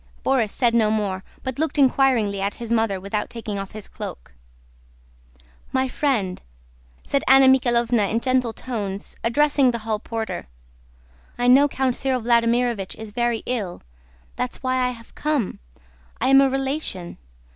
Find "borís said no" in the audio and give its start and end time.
0.25-0.89